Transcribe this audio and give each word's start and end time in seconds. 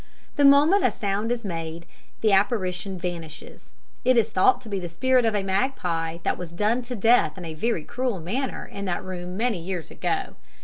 The 0.35 0.43
moment 0.43 0.83
a 0.83 0.89
sound 0.89 1.31
is 1.31 1.45
made 1.45 1.85
the 2.21 2.31
apparition 2.31 2.97
vanishes. 2.97 3.69
It 4.03 4.17
is 4.17 4.31
thought 4.31 4.59
to 4.61 4.67
be 4.67 4.79
the 4.79 4.89
spirit 4.89 5.25
of 5.25 5.35
a 5.35 5.43
magpie 5.43 6.17
that 6.23 6.39
was 6.39 6.51
done 6.51 6.81
to 6.89 6.95
death 6.95 7.37
in 7.37 7.45
a 7.45 7.53
very 7.53 7.83
cruel 7.83 8.19
manner 8.19 8.65
in 8.65 8.85
that 8.85 9.03
room 9.03 9.37
many 9.37 9.59
years 9.61 9.91
ago. 9.91 10.37